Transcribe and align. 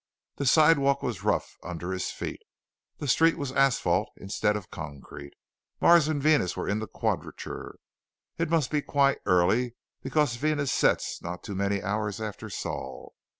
The 0.37 0.47
sidewalk 0.47 1.03
was 1.03 1.21
rough 1.23 1.57
under 1.61 1.91
his 1.91 2.09
feet. 2.09 2.41
The 2.97 3.07
street 3.07 3.37
was 3.37 3.51
asphalt 3.51 4.09
instead 4.17 4.55
of 4.55 4.71
concrete. 4.71 5.33
Mars 5.79 6.07
and 6.07 6.19
Venus 6.19 6.57
were 6.57 6.67
in 6.67 6.83
quadrature 6.87 7.75
it 8.39 8.49
must 8.49 8.71
be 8.71 8.81
quite 8.81 9.19
early 9.27 9.75
because 10.01 10.37
Venus 10.37 10.71
sets 10.71 11.21
not 11.21 11.43
too 11.43 11.53
many 11.53 11.83
hours 11.83 12.19
after 12.19 12.49
Sol. 12.49 13.13